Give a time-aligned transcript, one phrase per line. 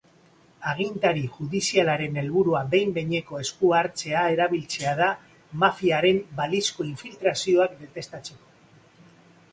[0.69, 5.11] Agintari judizialen helburua behin-behineko esku hartzea erabiltzea da
[5.65, 8.55] mafiaren balizko infiltrazioak detektatzeko.